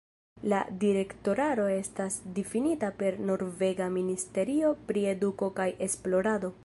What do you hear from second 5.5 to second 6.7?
kaj esplorado.